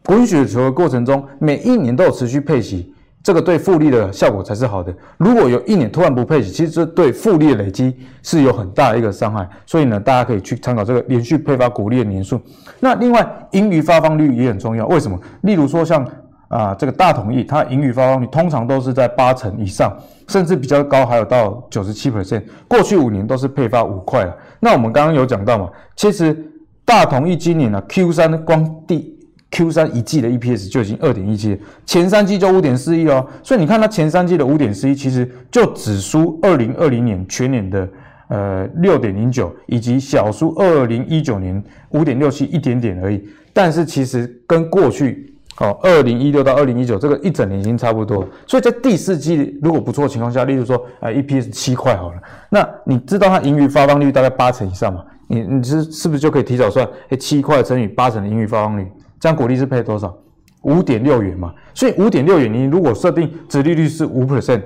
[0.04, 2.92] 滚雪球的过程中每一年都有持续配息，
[3.22, 4.94] 这个对复利的效果才是好的。
[5.16, 9.48] 如果有一年突然不配息，其实这对复利的累积是有很大的一个伤害。
[9.64, 12.38] 所以呢，大家可以去参考这个连续配发股利的年数。
[12.78, 15.18] 那另外盈余发放率也很重要，为什么？
[15.40, 16.06] 例如说像。
[16.50, 22.42] 啊，这个大统一它盈余发放率通常都是在八成以上，甚至比较高，还有到九十七 percent。
[22.66, 24.28] 过去五年都是配发五块。
[24.58, 26.36] 那我们刚刚有讲到嘛，其实
[26.84, 29.16] 大统一今年呢、啊、Q 三光第
[29.52, 33.24] Q 三一季的 EPS 就已经二点一七，前三季就五点四一哦。
[33.44, 37.88] 所以你看它前三季的五点四一，其实就只输二零二零年全年的
[38.26, 43.24] 呃六点零九，以及小输二零一九年五点六七一点点而已。
[43.52, 52.18] 但是其实跟过去哦，二零一六到二零一九这个一整年已经差不多，所以在第四季如果不错的情况下，例如说啊 EPS 七块好了，
[52.48, 55.04] 那你知道它盈余发放率大概八成以上嘛？
[55.28, 56.88] 你你是是不是就可以提早算？
[57.10, 60.16] 哎，七块乘以八成的盈余发放率，这样股利是配多少？
[60.62, 61.52] 五点六元嘛。
[61.74, 64.62] 所以五点六元，你如果设定殖利率是五 percent，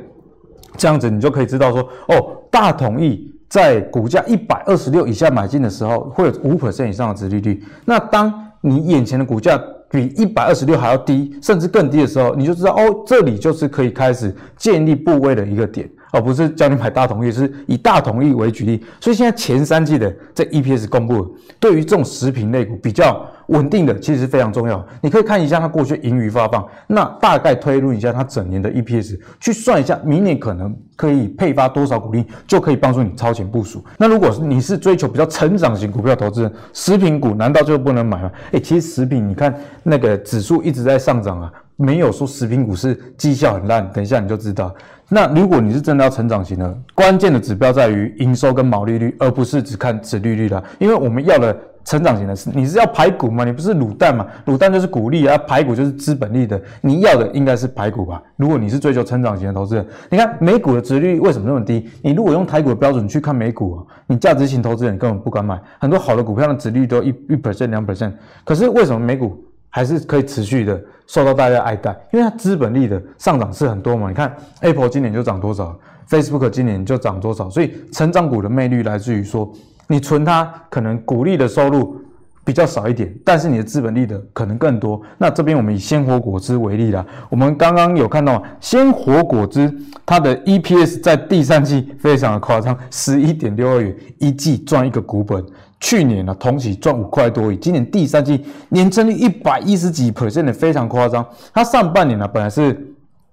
[0.77, 7.63] 这样子你就可以知道说，哦，大统益在股价一百二十六以下买进的时候，会有五 percent 以上的殖利率。
[7.85, 9.61] 那当你眼前的股价
[9.95, 18.83] 比一百二十六还要低，甚至更低的时候，你就知道哦，这里就是可以开始建立部位的一个点，而不是叫你买大统益，是以大统益为举例。
[19.01, 23.27] 所以现在前三季的这 EPS 公布了，对于这种食品类股比较。
[23.49, 33.85] 稳定的其实是非常重要，你可以看一下它过去盈余发放，那大概推论一下它整年的 EPS，去算一下明年可能可以配发多少股利，就可以帮助你超前部署。
[33.99, 38.31] 那如果你是追求比较成长型股票投资人，食品股难道就不能买吗？
[38.53, 44.75] 诶，其实食品你看那个指数一直在上涨啊，没有说食品股是绩效很烂，等一下你就知道。
[45.09, 51.57] 那如果你是真的要成长型的，关键的指标在于营收跟毛利率，而不是只看殖利率啦，因为我们要的。
[51.85, 53.45] 成长型的是，你是要排骨嘛？
[53.45, 54.27] 你不是卤蛋嘛？
[54.47, 56.59] 卤蛋就是股利啊，排骨就是资本利的。
[56.81, 58.23] 你要的应该是排骨吧？
[58.37, 61.87] 如果你是追求成长型的投资人，你看美股的值率为什么那么低？
[62.01, 65.61] 你如果用台股的标准去看美股啊，你价值型投资人根本不敢买。
[65.79, 68.15] 很多好的股票的值率都一一 percent 两 percent，
[68.47, 71.91] 可是为什么美股还是可以持续的受到大家爱戴？
[72.13, 74.09] 因为它资本利的上涨是很多嘛。
[74.09, 75.77] 你看 Apple 今年就涨多少
[76.09, 79.53] ，Facebook 今年就涨多少，所以成长股的魅力来自于说。
[79.89, 82.01] 你存它可能股利的收入
[82.45, 85.03] 比较少一点，但是你的资本利的可能更多。
[85.19, 89.71] 那这边我们以鲜活果汁为例啦，我们刚刚有看到鲜活果汁
[90.07, 95.45] 它的 EPS 在第三季非常的夸张，十一点六二元一季赚一个股本。
[95.85, 101.23] 去年呢、同期赚五块多亿，今年第三季年增率一百一十几 percent 的非常夸张。
[101.53, 102.73] 它上半年呢、本来是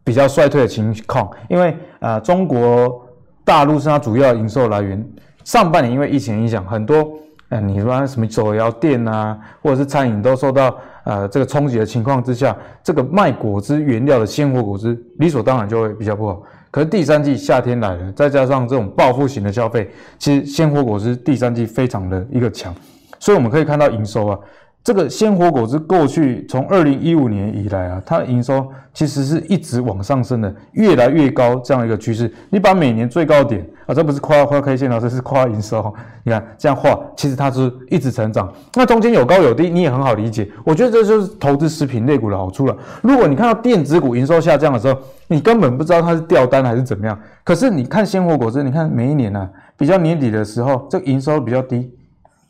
[0.04, 3.08] 比较衰退的情况，因为啊、呃、中国
[3.46, 5.02] 大陆是它主要营收来源。
[5.46, 7.14] 上半年因为疫情影响，很多
[7.48, 16.44] 呃，你说什么手摇店啊，或者是餐饮都受到呃这个冲击的情况之下，这个卖果汁原料的鲜活果汁理所当然就会比较不好。
[16.72, 22.74] 可是第三季夏天来了，再加上这种报复型的消费，其实鲜活果汁第三季非常的一个强，
[23.20, 24.40] 所以我们可以看到营收啊。
[24.84, 32.34] 这个鲜活果汁过去从二零一五年以来啊，它的营收其实是一直往上升的，越来越高这样一个趋势。
[32.50, 35.94] 你把每年最高点啊，这不是夸夸 K 线啊，这是夸营收。
[36.24, 38.52] 你看这样画，其实它是一直成长。
[38.74, 40.50] 那中间有高有低，你也很好理解。
[40.66, 42.76] 我觉得这就是投资食品类股的好处了。
[43.04, 47.18] 如果你看到电子股营收下降的时候，你根本不知道它是掉单还是怎么样。
[47.44, 51.94] 可是你看鲜活果汁，你看每一年呢、啊，比较年底的时候，这个营收比较低，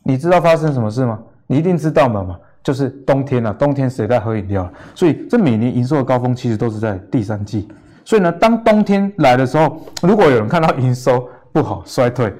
[0.03, 1.19] 你知道发生什么事吗？
[1.51, 4.71] 你一定知道嘛嘛，就是冬天了、啊，冬天谁在喝饮料？
[4.95, 7.67] 所以这每年营收的高峰其实都是在第三季。
[8.05, 12.33] 所以呢，当冬天来的时候，如果有人看到营收不好衰退，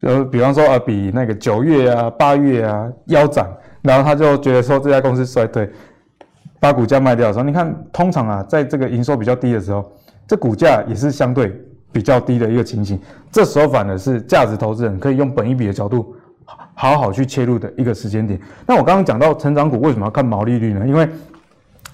[0.00, 3.48] 呃，比方说啊，比那个九月啊、八月啊腰斩，
[3.80, 5.70] 然后他就觉得说这家公司衰退，
[6.58, 9.88] 把股价卖掉的时候，你看通常啊，在这个营收比较低的时候，
[10.26, 11.56] 这股价也是相对
[11.92, 12.98] 比较低的一个情形。
[13.30, 16.12] 这时候反而是价值投资人可以用本一比的角度。
[16.74, 18.38] 好好去切入的一个时间点。
[18.66, 20.86] 那我刚刚讲到成长股为什么要看毛利率呢？
[20.86, 21.08] 因为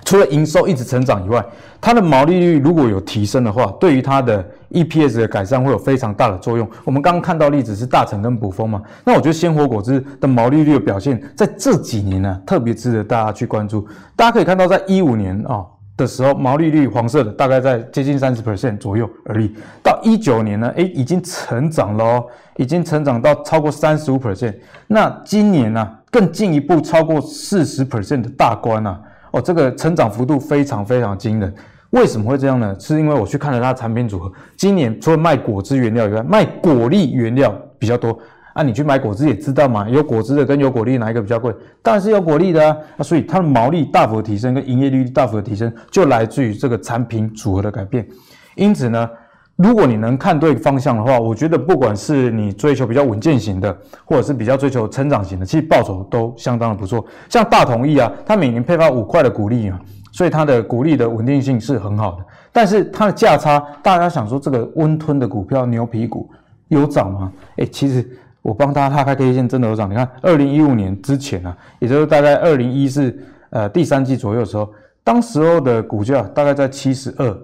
[0.05, 1.43] 除了营收一直成长以外，
[1.81, 6.69] 它的毛利率如果有提升的话，对于它的 EPS 的改善会有非常大的作用。
[6.85, 13.89] 我们刚刚看到例子是大成跟补风嘛，那我觉得鲜活果汁的毛利率的表现在这几年呢，特别值得大家去关注。
[14.15, 15.65] 大家可以看到，在一五年啊。
[15.97, 19.55] 的时候，毛利率黄色的大概在接近三十 percent 左右而已。
[19.83, 22.27] 到一九年呢，诶，已经成长了哦，
[22.57, 24.55] 已经成长到超过三十五 percent。
[24.89, 29.01] 那今年呢、啊，更进一步超过四十 percent 的大关啊！
[29.31, 31.55] 哦，这个成长幅度非常非常惊人。
[31.91, 32.75] 为什么会这样呢？
[32.81, 38.19] 是因为我去看了它的产品组合，今年除了卖果汁原料以外，卖果粒原料比较多。
[38.55, 41.55] 啊，你去买果汁也知道嘛，有果汁的跟有果粒哪一个比较贵？
[41.83, 43.03] 当然是有果粒的啊。
[43.03, 48.07] 所以它的毛利大幅的提升跟营业利率大幅的提升，就来自于这个产品组合的改变。
[48.55, 49.11] 因此呢，
[49.57, 57.05] 如果你能看对方向的话，我觉得不管是你追求比较稳健型的，或者是比较追求成长型的，其实报酬都相当的不错。
[57.29, 59.79] 像大同益啊，它每年配发五块的股利啊。
[60.13, 62.25] 所以它的股利的稳定性是很好的。
[62.53, 66.31] 但是它的价差，大家想说这个温吞的股票牛皮股
[66.69, 67.33] 有涨吗？
[67.57, 68.09] 哎，其实
[68.45, 69.91] 我帮大家拉开 K 线，真的有涨。
[69.91, 73.17] 你看，二零一五年之前啊，也就是大概二零一四
[73.49, 74.71] 呃第三季左右的时候，
[75.03, 77.35] 当时候的股价大概在七十二。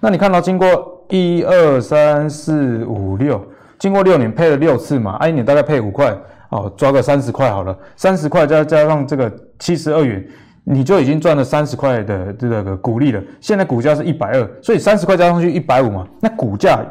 [0.00, 3.40] 那你看到经过一二三四五六，
[3.78, 6.12] 经过六年配了六次嘛，啊，一年大概配五块
[6.48, 10.26] 哦，抓个三十块好了，三十块加加上这个七十二元。
[10.62, 13.20] 你就已经赚了三十块的这个股利了。
[13.40, 16.84] 现在股价是一百二，所以三十块加上去一百五嘛，那股价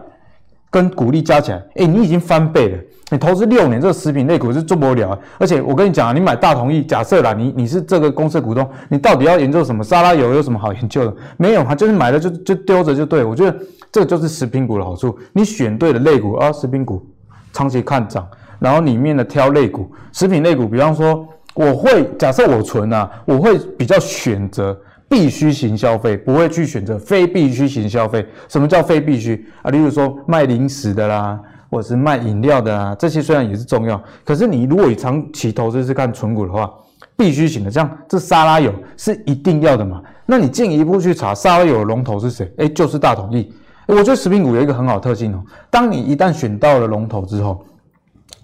[0.71, 2.77] 跟股利加起来，哎，你已经翻倍了。
[3.09, 5.17] 你投资六年，这个食品类股是做不了。
[5.37, 9.83] 而且我跟你讲，你买大同意，假设啦，你你是这个公司的股东，你到底要研究什么？
[9.83, 11.13] 沙拉油有什么好研究的？
[11.37, 13.23] 没有啊，就是买了就就丢着就对。
[13.23, 13.57] 我觉得
[13.91, 17.05] 这个就是食品股的好处，你选对了类股啊，食品股
[17.51, 18.27] 长期看涨，
[18.59, 21.27] 然后里面的挑类股，食品类股，比方说。
[21.55, 28.25] 我会假设我存啊，我会比较选择必须型消费，不会去选择非必需型消费。
[28.47, 29.69] 什么叫非必需啊？
[29.69, 31.37] 例如说卖零食的啦，
[31.69, 36.71] 或者是卖饮料的啊，这些虽然也是重要，可是你如果以长期投资是看存股的话，
[37.15, 40.01] 必须型的，这样这沙拉油是一定要的嘛？
[40.25, 42.51] 那你进一步去查沙拉油的龙头是谁？
[42.58, 43.53] 诶，就是大统益。
[43.88, 47.65] 我觉得食品股有一个很好的特性哦，当你一旦选到了龙头之后，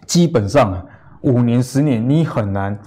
[0.05, 0.83] 基本上啊，
[1.21, 2.77] 五年十年你很难。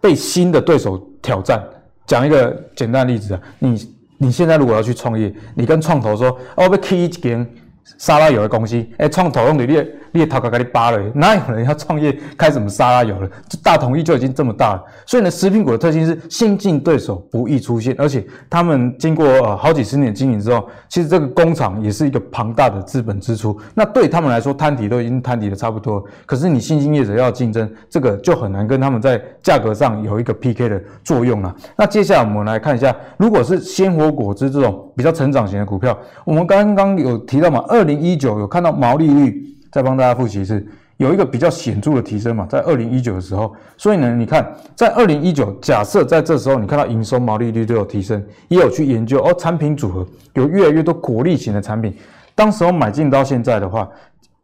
[0.00, 1.64] 被新的对手挑战，
[2.06, 7.50] 讲一个简单的例子啊，你你现在如果要去创业，你跟创投说，我要开一间
[7.98, 9.76] 沙拉油的公司，哎，创投用的你
[10.14, 13.28] 你也头壳给你扒了，哪有人要创业开什么沙拉油了？
[13.48, 31.52] 这大统一就已经这么大了，所以呢，食品股的特性是新进对手不易出现，而且他们经过好几十年经营之后，其实这个工厂也是一个庞大的资本支出，那对他们来说摊底都已经摊底的差不多，可是你新兴业者要竞争，这个就很难跟他们在价格上有一个 PK 的作用了。
[31.76, 39.53] 那接下来我们来看一下，如果是鲜活果汁这种比较成长型的股票，我们刚刚有提到嘛，二零一九有看到毛利率。
[39.74, 40.64] 再帮大家复习一次，
[40.98, 51.92] 有一个比较显著的提升嘛，在二零一九的时候，所以呢，你看在二零一九，假设在这时候你看到营收毛利率都有提升，也有去研究哦，产品组合有越来越多国力型的产品，
[52.36, 53.88] 当时候买进到现在的话，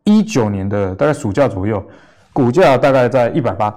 [0.02, 1.80] 一九年的大概暑假左右，
[2.32, 3.72] 股价大概在一百八，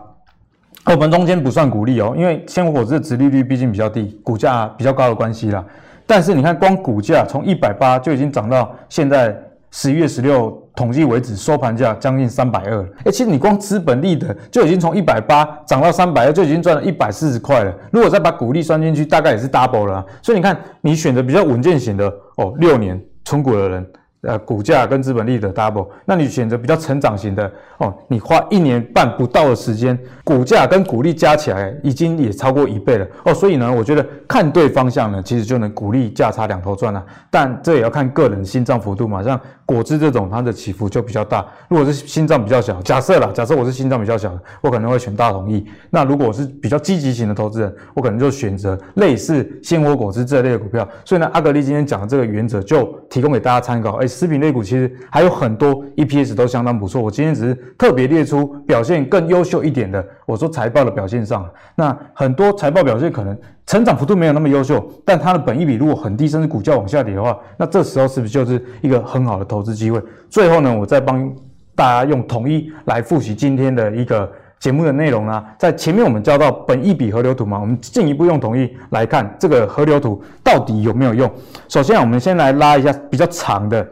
[0.88, 5.64] 我们中间不算股利哦，因为鲜活果汁的殖利率毕竟比较低，股价比较高的关系啦。
[6.08, 9.40] 但是你看光股价从一百八就已经涨到现在
[9.70, 10.60] 十一月十六。
[10.76, 12.82] 统计为止，收盘价将近三百二。
[13.06, 17.74] 哎，其实你光资本利得就已经从一百八涨到三百二，就已经赚了一百四十块了。
[17.92, 20.06] 如果再把股利算进去，大概也是 double 了。
[20.22, 23.86] 所以你看，你选择比较稳健型的哦，六年存股的人。
[24.26, 37.06] 呃，股价跟资本利得 double，那你选择比较成长型的哦，你花一年半不到的时间，股价跟股利加起来已经也超过一倍了哦，所以呢，我觉得看对方向呢，其实就能股利价差两头赚了。
[37.30, 39.38] 但这也要看个人心脏幅度嘛，像
[39.74, 41.46] 果汁这种，它的起伏就比较大。
[41.68, 45.66] 如果是心脏比较小，假设啦，假设我是心脏比较小的，我可能会选大统益。
[45.90, 50.88] 那如果我是比较积极型的投资人，我可能就选择类似鲜活果汁这类的股票。
[51.04, 53.98] 所以呢，阿格力今天讲的这个原则就提供给大家参考。
[53.98, 54.08] 哎。
[54.14, 60.06] 食品类股其实还有很多 EPS 都相当不错，我今天只是特别列出表现更优秀一点的。
[60.28, 70.02] 我说财报的表现上，那很多财报表现可能成长幅度没有那么优秀，但它的本益比如果很低，甚至股价往下跌的话，那这时候是不是就是一个很好的投资机会？
[70.30, 71.34] 最后呢，我再帮
[71.76, 75.44] 大家用统一来复习今天的一个节目的内容呢。
[75.58, 81.30] 在前面我们教到本益比河流图嘛，我们进一步用统一来看这个河流图到底有没有用。
[81.68, 83.88] 首先我们先来拉一下比较长的。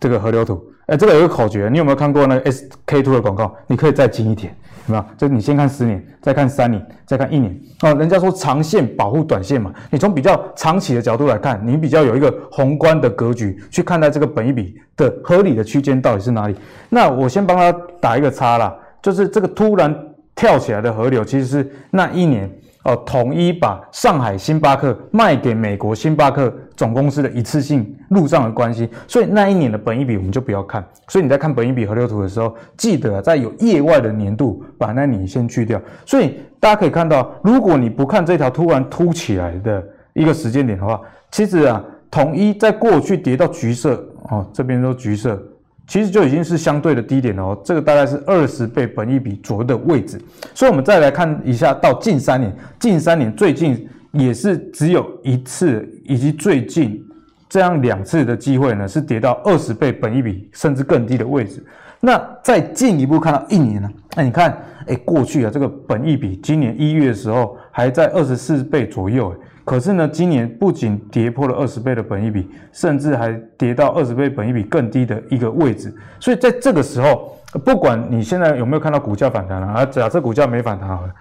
[0.00, 3.54] 这个河流图，哎，这个有个口诀，你有没有看过那个 SK two 的广告？
[3.66, 4.54] 你可以再近一点，
[4.86, 5.04] 有没有？
[5.16, 7.94] 就你先看十年，再看三年，再看一年哦。
[7.94, 16.54] 人家说长线保护短线嘛，你从比较长期的角度来看，你比较有一个宏观的格局去看待这个本一比的合理的区间到底是哪里。
[16.88, 19.94] 那我先帮他打一个叉啦，就是这个突然
[20.34, 22.50] 跳起来的河流，其实是那一年。
[22.84, 30.84] 哦，统一把上海星巴克卖给美国星巴克总公司的一次性入账的关系，所以那一年的本益比我们就不要看。
[31.08, 35.80] 所以你在看本益比河流图的时候，记得在有业外的年度把那年先去掉。
[36.04, 39.82] 所以大家可以看到，如果你不看这条突然凸起来的
[40.12, 41.00] 一个时间点的话，
[41.30, 45.40] 其实啊，统一在过去跌到橘色哦，这边都橘色。
[45.86, 50.18] 其实就已经是相对的低点了哦，这个大概是二十倍本益比左右的位置，
[50.54, 52.50] 所以我们再来看一下到近三年，
[52.80, 57.04] 近三年最近也是只有一次，以及最近
[57.48, 61.62] 这样两次的机会呢，是跌到二十倍本益比甚至更低的位置。
[62.00, 64.56] 那再进一步看到一年呢，那你看，
[64.86, 69.34] 哎，过去啊这个本益比今年一月的时候还在二十四倍左右，
[69.64, 75.94] 可是呢，今年不仅跌破了二十倍的本益比，甚至还跌到二十倍本益比更低的一个位置。
[76.20, 77.34] 所以在这个时候，
[77.64, 81.14] 不管你现在有没有看到股价反弹了啊，假设股价没反弹好了，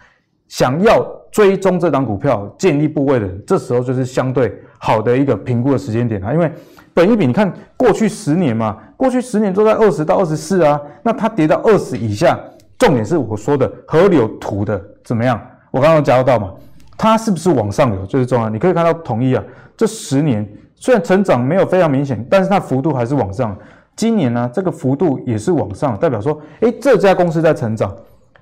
[0.47, 6.51] 想要追踪这档股票建立部位的，这时候就是相对好的一个评估的时间点啊，因为
[6.93, 12.39] 本益比你看过去十年嘛，过去十年都在二十到二十四啊，那它跌到二十以下。
[12.77, 15.39] 重点是我说的河流图的怎么样？
[15.71, 16.51] 我刚刚讲到嘛，
[16.97, 18.49] 它是不是往上流就是重要。
[18.49, 19.43] 你可以看到统一啊，
[19.77, 23.55] 这十年虽然成长没有非常明显，但是它幅度还是往上。
[23.95, 27.95] 今年呢，这个幅度也是往上，代表说，诶，这家公司在成长，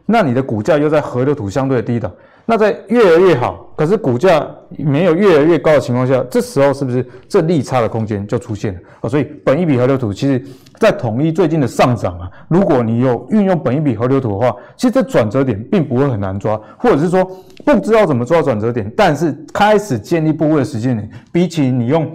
[0.06, 2.12] 那你的股价又在河流图相对低档。
[2.44, 4.46] 那在越来越好，可是股价
[4.78, 9.08] 没有越来越高的情况下，这时候是不是这利差的空间就出现了啊？
[9.08, 10.44] 所以本一比河流图其实，
[10.80, 17.24] 在统一最近的上涨啊，如果你有运用本一比河流图的话，其实这转折点并不会很难抓，或者是说
[17.64, 22.12] 不知道怎么抓转折点，但是开始建立部位的时间点，比起你用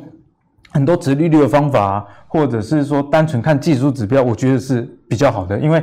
[0.72, 5.82] 很多直利率的方法啊，或者是说单纯看技术指标，我觉得是比较好的，因为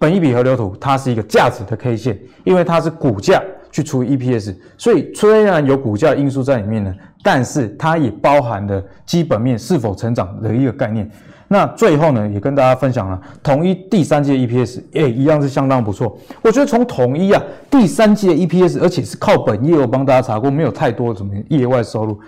[0.00, 3.40] 本一比河流图它是一个价值的 K 线，因为它是股价。
[3.72, 6.92] 去除 EPS，所以虽然有股价因素在里面呢，
[7.22, 11.08] 但是它也包含了基本面是否成长的一个概念。
[11.46, 16.18] 那最后呢，也跟大家分享了统一第三季的 EPS，诶，一样是相当不错。
[16.42, 17.40] 我觉得从统一啊
[17.70, 22.18] 第三季的 EPS，而且是靠本业，我帮大家查过，没有太多什么业外收入，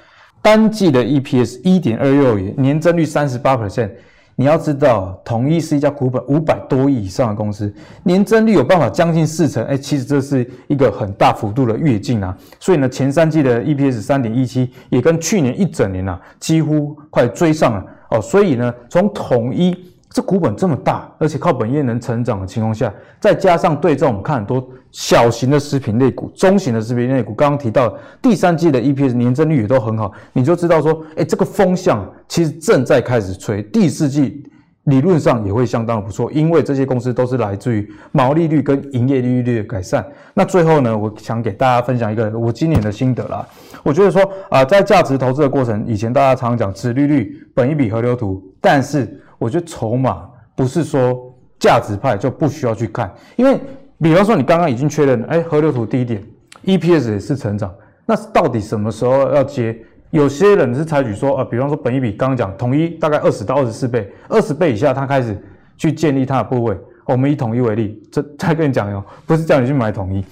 [0.41, 3.91] 单季的 EPS 一点二六元，年增率三十八 percent。
[4.35, 7.73] 你要知道，统一是一家股本五百多亿以上的公司，
[8.03, 12.37] 年增率有办法将近四成，哎，其实这是一个很大幅度的跃进啊。
[12.59, 18.21] 所以呢，前三季的 EPS 三点一七，也跟去年一整年呐、啊，几乎快追上了哦。
[18.21, 19.77] 所以呢，从统一
[20.13, 33.63] 这股本这么大，而且靠本业能成长的情况下，再加上对照我们看很多小型的食品类股、中型的食品类股，刚刚提到第三季的 EPS 年增率也都很好，你就知道说，哎，这个风向其实正在开始吹。
[33.63, 34.45] 第四季
[34.85, 40.05] 理论上也会相当不错，因为这些公司都是来自于毛利率跟营业利率的改善。
[40.35, 43.47] 那最后呢，我想给大家分享一个我今年的心得啦。
[43.85, 53.61] 我觉得说啊，在价值投资的过程，以前大家常常讲殖利率、本一笔河流图，但是我觉得筹码不是说价值派就不需要去看，因为。
[54.03, 56.21] 比方说，你刚刚已经确认了，哎，河流图低点
[56.65, 57.73] ，EPS 也是成长，
[58.05, 59.79] 那到底什么时候要接？
[60.11, 65.41] 有些人是采取说，呃，比方说本益比刚刚讲统一大概二十到二十四倍，二十倍以下，他开始
[65.77, 66.77] 去建立他的部位。
[67.05, 70.25] 我们以统一为例，这再跟你讲哟，不是叫你去买统一。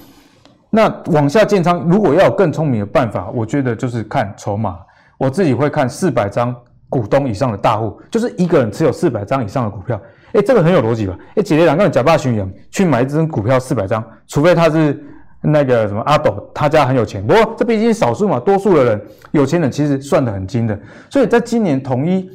[0.68, 4.80] 那往下建仓，如果要有更聪明的办法，我觉得就是看筹码。
[5.16, 6.52] 我自己会看四百张
[6.90, 9.98] 股东以上的大户，就是一个人持有四百张以上的股票。
[10.32, 11.16] 哎，这个很有逻辑吧？
[11.36, 15.02] 哎，姐姐两个人假扮巡洋去买一只股票四百张，除非他是
[15.40, 17.26] 那个什么阿斗，他家很有钱。
[17.26, 20.78] 不过这毕竟少数嘛，多数的人有钱人其实算得很精的。
[21.08, 22.30] 所以在今年统一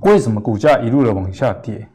[0.00, 1.86] 为什么股价一路的往下跌，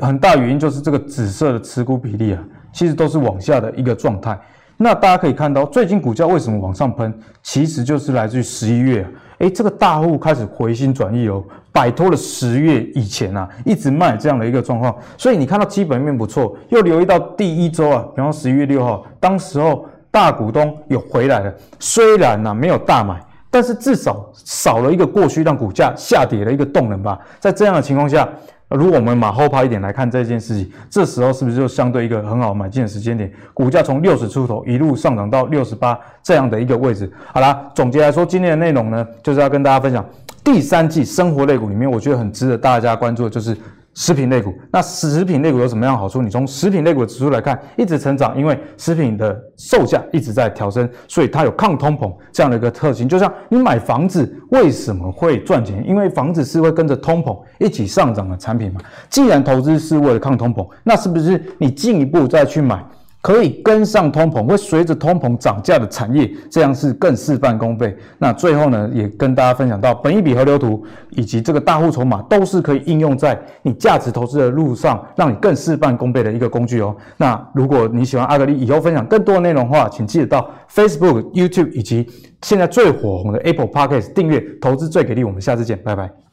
[0.00, 4.38] 很大原因就是这个紫色的持股比例啊，其实都是往下的一个状态。
[4.78, 7.12] 那大家可以看到，最近股价为什么往上喷，
[7.42, 9.06] 其实就是来自于十一月。
[9.42, 23.20] 哎，这个大户开始回心转意哦，摆脱了十月以前啊一直卖这样的一个状况，所以你看到基本面不错，又留意到第一周啊，比方十一月六号，当时候大股东有回来了，虽然呢、没有大买，
[23.50, 28.28] 但是至少少了一个过去让股价下跌的一个动能吧，在这样的情况下。
[28.74, 33.30] 如果我们马后炮一点来看这件事情，这时候是不是就相对一个很好买进的时间点？
[33.54, 37.10] 股价从六十出头一路上涨到六十八这样的一个位置。
[37.32, 40.04] 好啦，总结来说，今天的内容呢，就是要跟大家分享
[40.42, 43.56] 第三季生活类股里面，我觉得很值得大家关注的就是。
[43.94, 46.22] 食品类股，那食品类股有什么样好处？
[46.22, 53.08] 你从食品类股的指数来看，一直成长，因为食品的售价一直在调升，所以它有抗通膨这样的一个特性。
[53.08, 55.84] 就像你买房子为什么会赚钱？
[55.86, 58.80] 因为房子是会跟着通膨一起上涨的产品嘛。
[59.10, 62.82] 既然投资是为了抗通膨，那是不是你进一步再去买？
[63.22, 67.96] 可以跟上通膨，会随着通膨涨价的产业，这样是更事半功倍。
[68.18, 76.96] 那最后呢，也跟大家分享到，本一笔河流图以及这个大户筹码，都是可以应用在你价值投资的路上，让你更事半功倍的一个工具哦。
[77.16, 82.04] 那如果你喜欢阿格力以后分享更多的内容的话，请记得到 Facebook、YouTube 以及
[82.42, 85.22] 现在最火红的 Apple Podcast 订阅，投资最给力。
[85.22, 86.31] 我们下次见，拜拜。